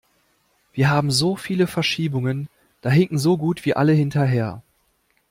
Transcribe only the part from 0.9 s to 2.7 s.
so viele Verschiebungen,